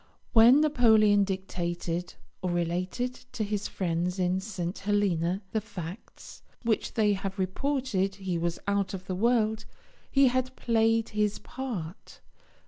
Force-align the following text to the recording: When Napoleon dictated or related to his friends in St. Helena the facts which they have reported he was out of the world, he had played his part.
When 0.33 0.61
Napoleon 0.61 1.23
dictated 1.23 2.15
or 2.41 2.49
related 2.49 3.13
to 3.33 3.43
his 3.43 3.67
friends 3.67 4.17
in 4.17 4.39
St. 4.39 4.75
Helena 4.79 5.43
the 5.51 5.61
facts 5.61 6.41
which 6.63 6.95
they 6.95 7.13
have 7.13 7.37
reported 7.37 8.15
he 8.15 8.35
was 8.39 8.57
out 8.67 8.95
of 8.95 9.05
the 9.05 9.13
world, 9.13 9.65
he 10.09 10.29
had 10.29 10.55
played 10.55 11.09
his 11.09 11.37
part. 11.37 12.19